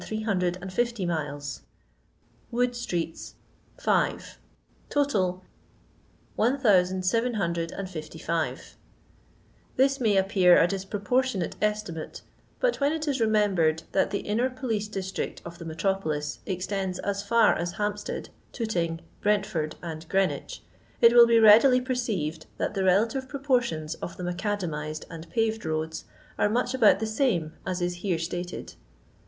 [0.01, 1.05] 1350
[2.49, 3.17] Wood ditto
[3.77, 4.39] 5
[4.89, 5.43] Total...
[6.35, 8.77] 1755
[9.75, 12.23] This may appear a disproportionate estimate,
[12.59, 17.31] but when it is remembered that the inner police district of the metropolis extends as
[17.31, 18.29] &r as Hamp stead.
[18.51, 20.63] Tooting, Brentford, and Greenwich,
[20.99, 26.05] it will be readily perceived that the relative proportions of the macadamised and paved roads
[26.39, 28.73] are much about the same as is here stated.